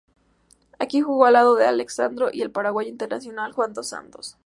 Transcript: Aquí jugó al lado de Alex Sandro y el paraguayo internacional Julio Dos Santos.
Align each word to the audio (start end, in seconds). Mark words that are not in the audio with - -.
Aquí 0.79 1.01
jugó 1.03 1.25
al 1.27 1.33
lado 1.33 1.53
de 1.53 1.67
Alex 1.67 1.93
Sandro 1.97 2.29
y 2.33 2.41
el 2.41 2.49
paraguayo 2.49 2.89
internacional 2.89 3.53
Julio 3.53 3.75
Dos 3.75 3.89
Santos. 3.89 4.35